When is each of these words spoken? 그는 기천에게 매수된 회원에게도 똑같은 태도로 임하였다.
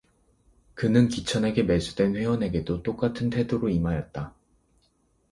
그는 0.73 1.09
기천에게 1.09 1.61
매수된 1.61 2.15
회원에게도 2.15 2.81
똑같은 2.81 3.29
태도로 3.29 3.69
임하였다. 3.69 4.33